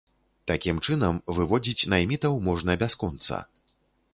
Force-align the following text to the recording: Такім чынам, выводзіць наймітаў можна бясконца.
Такім 0.51 0.79
чынам, 0.87 1.19
выводзіць 1.39 1.87
наймітаў 1.95 2.41
можна 2.47 2.77
бясконца. 2.85 3.45